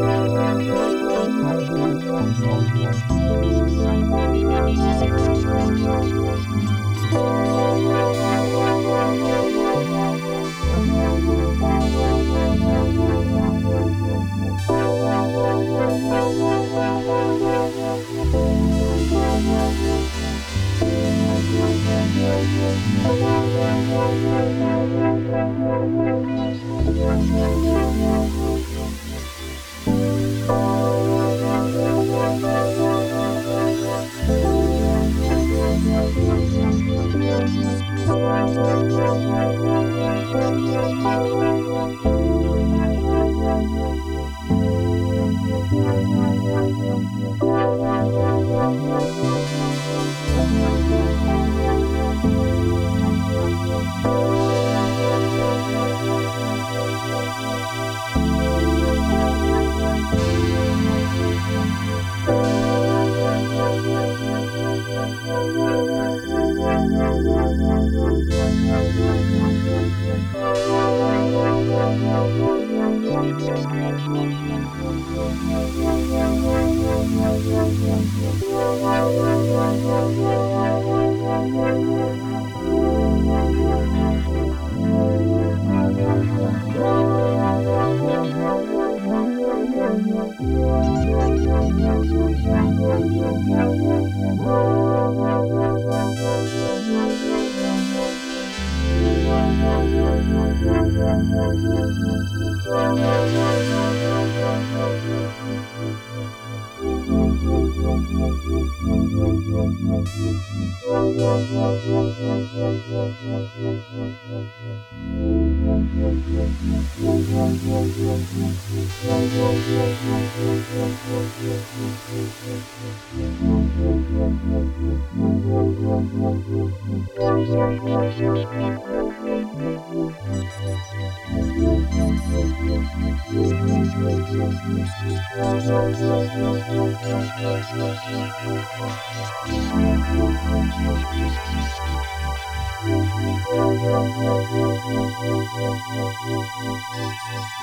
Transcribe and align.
around. 0.00 0.35